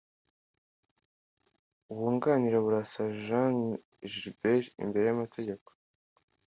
wunganira 1.95 2.57
Burasa 2.65 3.03
jean 3.25 3.55
Gaulbert 4.11 4.67
imbere 4.83 5.03
y’amategeko 5.07 5.69